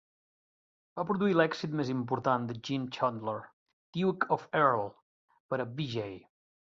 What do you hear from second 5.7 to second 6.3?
Vee-Jay.